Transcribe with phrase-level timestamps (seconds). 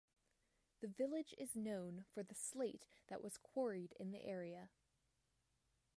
[0.79, 4.69] The village is known for the slate that was quarried in the area.